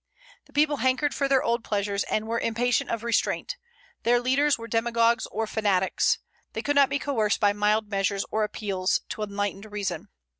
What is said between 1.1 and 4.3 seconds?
for their old pleasures, and were impatient of restraint; their